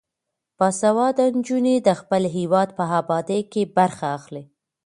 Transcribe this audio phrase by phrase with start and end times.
[0.57, 4.43] باسواده نجونې د خپل هیواد په ابادۍ کې برخه اخلي.